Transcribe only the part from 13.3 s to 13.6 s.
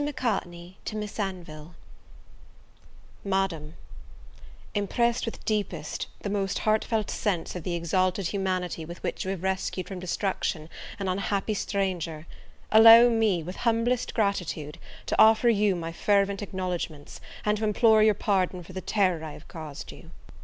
with